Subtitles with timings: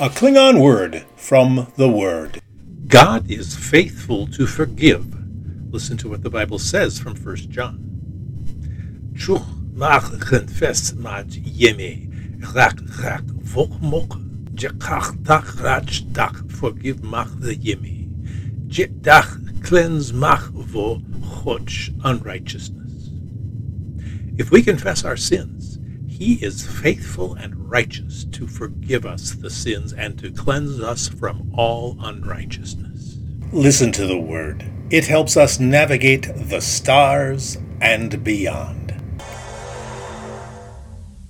[0.00, 2.40] A Klingon word from the Word.
[2.86, 5.14] God is faithful to forgive.
[5.70, 7.76] Listen to what the Bible says from 1 John.
[16.48, 18.08] Forgive maH the yemmey
[18.68, 21.02] jetach cleanse maH vo
[22.04, 23.10] unrighteousness.
[24.38, 25.59] If we confess our sins,
[26.20, 31.50] he is faithful and righteous to forgive us the sins and to cleanse us from
[31.56, 33.16] all unrighteousness.
[33.52, 34.70] Listen to the word.
[34.90, 38.79] It helps us navigate the stars and beyond.